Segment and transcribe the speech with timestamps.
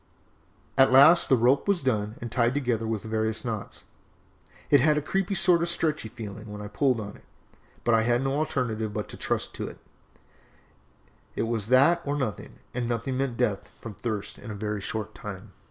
[0.79, 3.83] At last the rope was done and tied together with various knots.
[4.71, 7.23] It had a creepy sort of stretchy feeling when I pulled on it,
[7.83, 9.77] but I had no alternative but to trust to it,
[11.35, 15.13] it was that or nothing, and nothing meant death from thirst in a very short
[15.13, 15.51] time.